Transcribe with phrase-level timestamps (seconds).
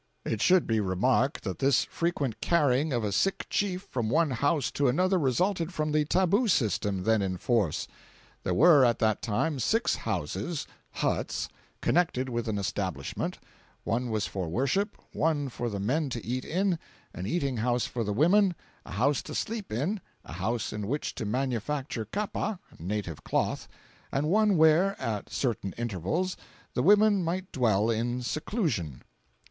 [0.25, 4.71] It should be remarked that this frequent carrying of a sick chief from one house
[4.71, 7.87] to another resulted from the tabu system, then in force.
[8.41, 11.49] There were at that time six houses (huts)
[11.81, 16.79] connected with an establishment—one was for worship, one for the men to eat in,
[17.13, 18.55] an eating house for the women,
[18.87, 23.67] a house to sleep in, a house in which to manufacture kapa (native cloth)
[24.11, 26.37] and one where, at certain intervals,
[26.73, 29.03] the women might dwell in seclusion.